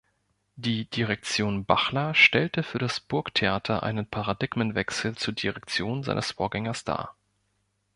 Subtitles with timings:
[0.55, 7.15] Die Direktion Bachler stellte für das Burgtheater einen Paradigmenwechsel zur Direktion seines Vorgängers dar.